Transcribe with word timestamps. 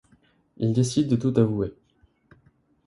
Ils 0.57 0.73
décident 0.73 1.11
de 1.11 1.15
tout 1.15 1.39
avouer. 1.39 1.75